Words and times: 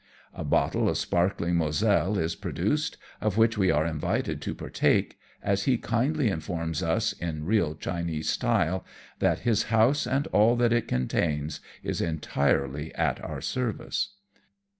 A 0.33 0.43
bottle 0.43 0.89
of 0.89 0.97
sparkling 0.97 1.57
Moselle 1.57 2.17
is 2.17 2.33
pro 2.33 2.51
duced, 2.51 2.97
of 3.21 3.37
which 3.37 3.55
we 3.55 3.69
are 3.69 3.85
invited 3.85 4.41
to 4.41 4.55
partake, 4.55 5.19
as 5.43 5.65
he 5.65 5.77
kindly 5.77 6.27
informs 6.27 6.81
us, 6.81 7.13
in 7.13 7.45
real 7.45 7.75
Chinese 7.75 8.27
style, 8.27 8.83
that 9.19 9.41
his 9.41 9.65
house 9.65 10.07
and 10.07 10.25
all 10.29 10.55
that 10.55 10.73
it 10.73 10.87
contains 10.87 11.59
is 11.83 12.01
entirely 12.01 12.91
at 12.95 13.23
our 13.23 13.41
service. 13.41 14.15